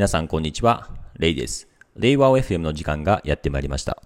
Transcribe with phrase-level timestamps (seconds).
[0.00, 1.68] 皆さんこんにちは、レイです。
[1.94, 4.02] レイワー FM の時間がやってまいりました。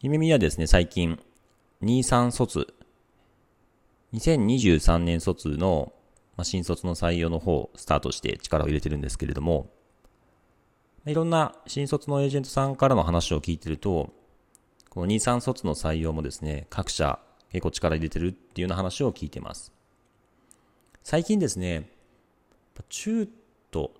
[0.00, 1.16] ゆめみはですね、最近、
[1.84, 2.74] 23卒、
[4.12, 5.92] 2023年卒の、
[6.36, 9.70] まあ、新卒の採用の方、スタートして力を入れてるんですけれども、
[11.06, 14.12] いろんな新卒のエージェントさんからの話を聞いてると、
[14.88, 17.20] この23卒の採用もですね、各社
[17.52, 19.72] 結構力入れてるっていうような話を聞いてます。
[21.04, 21.88] 最近ですね、
[22.88, 23.28] 中
[23.70, 23.92] 途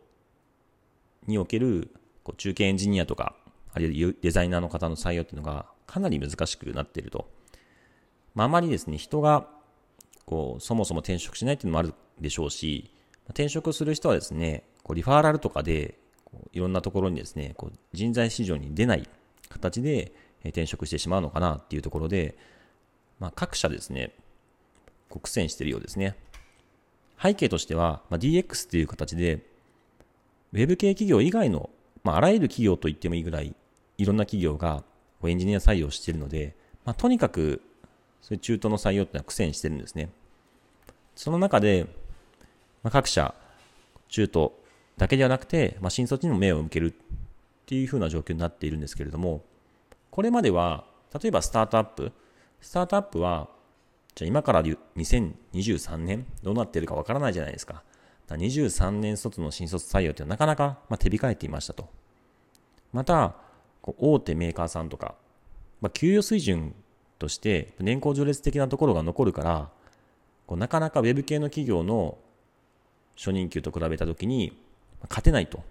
[1.27, 1.91] における
[2.23, 3.35] こう中堅エンジニアとか、
[3.73, 7.31] あるいはデザイナーの方の採用っていうのがかなり難しくなっていると。
[8.35, 9.49] まあ、あまりですね、人が
[10.25, 12.93] こうそもそも転職しないっていうのもあるでしょうし、
[13.29, 19.09] 転職する人はですね、こうリファーラルとかでこういろんなところにですね、こう人材市場に出ない
[19.49, 20.13] 形で
[20.45, 22.37] 転職してしまうのかなっていうところで、
[23.19, 24.15] まあ、各社ですね、
[25.09, 26.17] 苦戦しているようですね。
[27.21, 29.45] 背景としては、まあ、DX っていう形で、
[30.53, 31.71] ウェブ系企業以外の、
[32.03, 33.55] まあ、あらゆる企業と言ってもいいぐらい、
[33.99, 34.83] いろんな企業が
[35.25, 37.61] エンジニア採用しているので、まあ、とにかく、
[38.23, 40.11] そういう中途の採用ってのは苦戦してるんですね。
[41.15, 41.87] その中で、
[42.83, 43.35] まあ、各社、
[44.09, 44.61] 中途
[44.97, 46.93] だけではなくて、まあ、新卒にも目を向けるっ
[47.67, 49.43] ていう風な状況になっているんですけれども、
[50.11, 50.85] これまでは、
[51.21, 52.13] 例えばスタートアップ、
[52.61, 53.49] スタートアップは、
[54.15, 57.83] じゃあ今から2023年どうなっているかわからないじゃないですか。
[58.37, 61.89] 23年卒の新卒採用ってなかなか、ま手控えていましたと。
[62.93, 63.35] また、
[63.83, 65.15] 大手メーカーさんとか、
[65.81, 66.75] まあ、給与水準
[67.19, 69.71] として年功序列的なところが残るから、
[70.47, 72.19] こうなかなかウェブ系の企業の
[73.17, 74.59] 初任給と比べたときに
[75.09, 75.63] 勝てないと。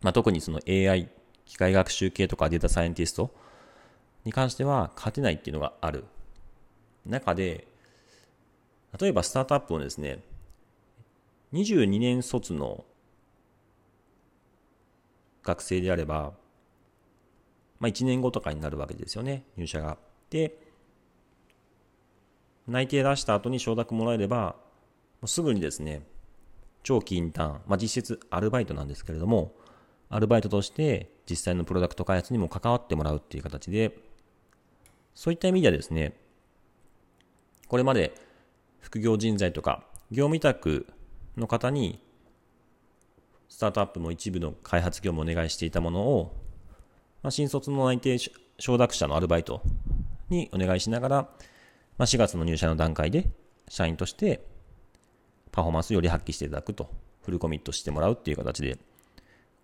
[0.00, 1.08] まあ、特にその AI、
[1.44, 3.30] 機械学習系とかデータサイエンティスト
[4.24, 6.04] に関しては勝てないっていうのがある。
[7.06, 7.66] 中で、
[8.98, 10.20] 例えばスタートアップをですね、
[11.52, 12.84] 22年卒の
[15.42, 16.32] 学生であれば、
[17.78, 19.98] まあ、1年後とかになるわけですよね、入社が。
[20.30, 20.56] で、
[22.66, 24.56] 内定出した後に承諾もらえれば、
[25.26, 26.06] すぐにですね、
[26.82, 29.54] 長期インターン、まあ、実質アルバイトなんですけれども、
[30.08, 33.96] アルバイトとして実際のプロダクト開発にも関わってもらうっていう形で、
[35.14, 36.16] そういった意味ではですね、
[37.68, 38.14] これまで
[38.80, 40.86] 副業人材とか業務委託
[41.36, 42.00] の方に
[43.48, 46.34] スタートアップの一部の開発業務をお願いしていたものを、
[47.22, 48.18] まあ、新卒の内定
[48.58, 49.62] 承諾者のアルバイト
[50.28, 51.16] にお願いしながら、
[51.98, 53.30] まあ、4月の入社の段階で
[53.68, 54.44] 社員として
[55.52, 56.90] パフォーマンスをより発揮していただくと、
[57.22, 58.78] フルコミットしてもらうっていう形で、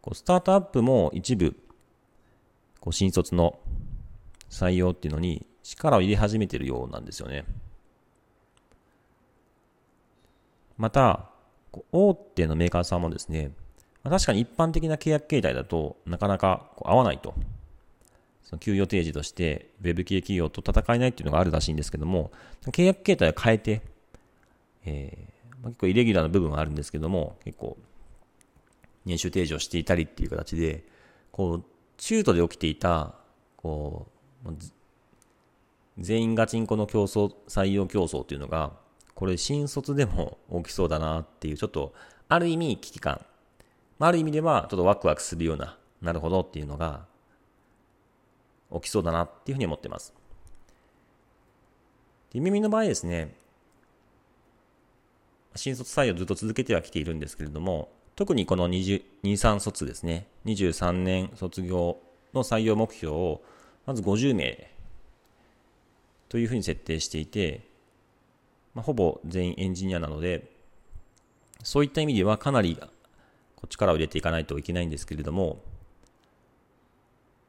[0.02, 1.56] こうスタートアップも一部、
[2.78, 3.58] こう新卒の
[4.50, 7.46] 採用っていうのに力を入れ始めてるようなんですよね。
[10.76, 11.30] また、
[11.92, 13.52] 大手のメーカーさんもですね、
[14.02, 17.34] 確かに一般的な契約形態だとなかなかこう合わないと。
[18.42, 22.30] その給与提示として Web 系企業と戦えないっていうのがあるらしいんですけども、
[22.66, 23.82] 契約形態を変えて、
[24.86, 27.76] えーまあ、結構イレギュラーな部分はあるんですけども、結構
[29.04, 30.84] 年収提示をしていたりっていう形で、
[31.30, 31.64] こう、
[31.96, 33.14] 中途で起きていた、
[33.56, 34.06] こ
[34.44, 34.50] う、
[35.98, 38.72] 全員ガチンコの競争、採用競争っていうのが、
[39.18, 41.92] これ新卒でも起きそうだなっていう、ちょっと、
[42.28, 43.20] ある意味危機感。
[43.98, 47.04] ある意味では、ちょっとワクワクするような、なるほどっていうのが、
[48.72, 50.14] 起きそうだなっていうふうに思ってます。
[52.32, 53.34] で耳の場合ですね、
[55.56, 61.98] 新卒採用ずっと続けてはきているんですけれども、特にこの23卒ですね、23年卒業
[62.32, 63.42] の採用目標を、
[63.84, 64.70] まず50名
[66.28, 67.66] というふうに設定していて、
[68.78, 70.52] まあ、ほぼ全員エンジニアなので、
[71.64, 72.78] そういった意味ではかなり
[73.68, 75.60] 力を入れていかないといけないんですけれども、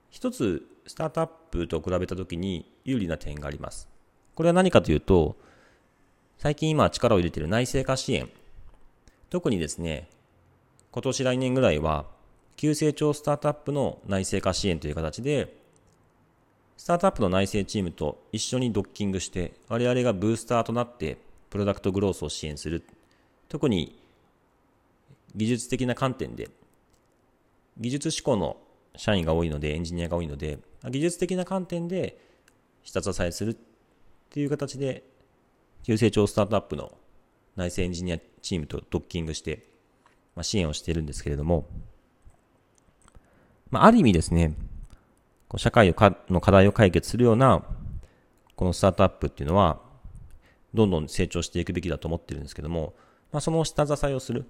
[0.10, 3.88] 一つスタートアップと比べたときに有利な点があります。
[4.34, 5.36] これは何かというと、
[6.40, 8.28] 最近今力を入れている内製化支援。
[9.30, 10.10] 特にですね、
[10.90, 12.08] 今年来年ぐらいは、
[12.56, 15.60] 急成長スタートアップの内製化支援という形で、
[16.76, 22.84] スタートアップの内製チームと一緒にドッキングして、我々がブースターとなって、プロダクトグロースを支援する。
[23.48, 24.00] 特に、
[25.36, 26.50] 技術的な観点で、
[27.78, 28.58] 技術志向の
[28.96, 30.60] 社員が多いので、エンジニアが多いので、
[30.90, 32.20] 技術的な観点で
[32.84, 33.56] 下支えするっ
[34.30, 35.04] ていう形で、
[35.84, 36.98] 急成長スタートアップの
[37.56, 39.68] 内製エンジニアチームとドッキングして、
[40.36, 41.68] まあ、支援をしているんですけれども、
[43.72, 44.56] まあ、ある意味ですね、
[45.58, 45.96] 社会
[46.30, 47.64] の課題を解決するような、
[48.56, 49.82] このスタートアップっていうのは、
[50.74, 52.94] どんどん成長していくべきだと思ってるんですけども、
[53.32, 54.46] まあ、その下支えをする。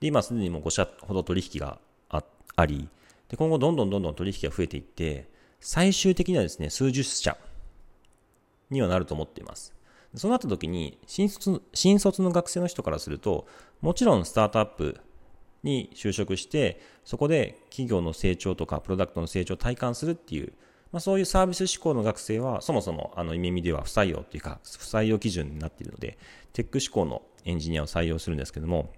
[0.00, 1.78] で、今すでにもう5社ほど取引が
[2.08, 2.88] あり、
[3.28, 5.28] で、今後どんどんどんどん取引が増えていって、
[5.60, 7.36] 最終的にはですね、数十社
[8.70, 9.74] にはなると思っています。
[10.14, 13.46] そうなった時に新卒、新卒の学生の人からすると、
[13.80, 14.98] もちろんスタートアップ
[15.62, 20.52] に就職して、そこで企業の成長とかプロダクトの成長を体感するっていう、
[20.96, 26.16] まあ、そういうサービス志向の学生は、そもそもあの、意味では不採用っていうか、不採用基準になっているので、
[26.54, 28.94] テック志向のエンジニアを採用するんですけども、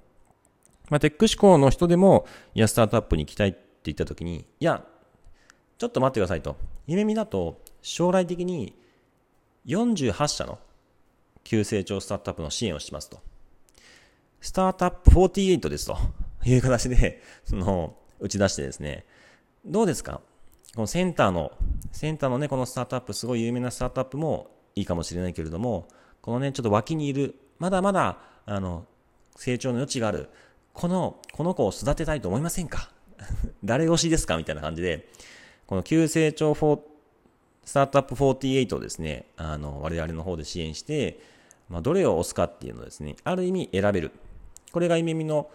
[0.90, 2.24] まあ、テック志向の人でも、
[2.54, 4.84] いや、スタートアップに行きたいって言った時に、いや、
[5.76, 6.54] ちょっと待ってくださいと。
[6.86, 8.78] 夢見だと、将来的に
[9.66, 10.60] 48社の
[11.42, 13.18] 急成長スタートアップの支援をしますと。
[14.40, 15.98] スタートアップ48ですと
[16.44, 19.04] いう形で、その、打ち出してですね、
[19.66, 20.20] どうですか？
[20.78, 21.50] このセンターの、
[21.90, 25.88] センターのね、このスタートアップ、すごい有名なスタートアップもいいかもしれないけれども、
[26.22, 28.86] このね、ちょっと脇にいる、まだまだ、あの、
[29.34, 30.28] 成長の余地がある、
[30.74, 32.92] この、この子を育てたいと思いませんか？
[33.64, 34.36] 誰推しですか？
[34.36, 35.08] みたいな感じで、
[35.66, 36.80] この急成長フォー、
[37.64, 41.18] スタートアップ48をですね、あの、我々の方で支援して、
[41.68, 44.12] まあ、どれを押すかっていうのをですね、ある意味選べる。
[44.70, 45.50] これがイメミの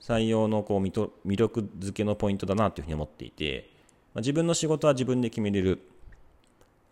[0.00, 3.70] 採用のこう魅力づけのポイントだなというふうに思っていて、
[4.14, 5.80] まあ、自分の仕事は自分で決めれる。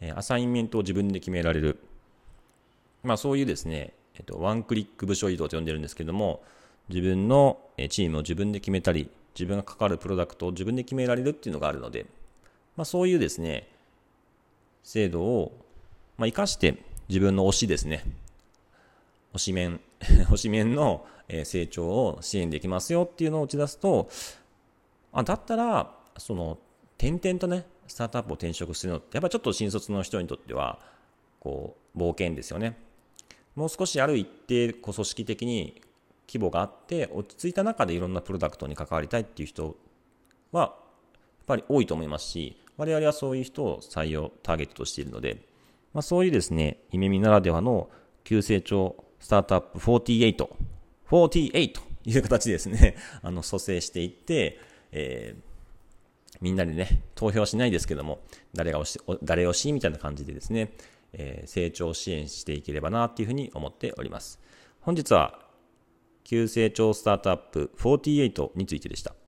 [0.01, 1.79] えアサインメントを自分で決められる。
[3.03, 6.43] まあそういうですね、えっと、ワンクリック部署移動と呼んでるんですけども、
[6.89, 7.59] 自分の
[7.89, 12.07] チームを自分で決めたり、自分が関わるプロダクトを自分で決められるっていうのがあるので、
[12.77, 13.69] まあそういうですね、
[14.83, 15.53] 制度を、
[16.17, 16.79] まあ、活かして
[17.09, 18.05] 自分の推しですね、
[19.35, 21.07] 推し面、 推し面の
[21.45, 24.09] 成長を支援できますよっていうのを打ち出すと、
[25.13, 26.59] あ、だったら、その、
[27.01, 30.79] 点々とね、スタートアップを転職するのって、やっぱちょっと新卒の人にとっては、
[31.41, 32.77] こう、冒険ですよね。
[33.57, 35.81] もう少しある一定、こう組織的に
[36.29, 39.79] 規模があって、落ち着いた中でいろんなプロダクトに関わりたいっていう人
[40.53, 40.73] は、やっ
[41.47, 45.39] ぱり多いと思いますし、我々はそういう人を採用、ターゲットとしているので、
[45.95, 47.89] まあ、そういうですね、イメミならではの
[48.25, 50.37] 急成長スタートアップ48、
[51.09, 54.61] 48という形でですね、あの、蘇生していって、
[54.93, 55.50] えー、
[56.41, 58.21] みんなでね、投票しないですけども、
[58.55, 60.73] 誰が押し、誰推しみたいな感じでですね、
[61.13, 64.41] えー、成長支援していければなっていうふうに思っております。
[64.81, 65.41] 本日は、
[66.25, 69.15] 急成長スタートアップ48についてでした。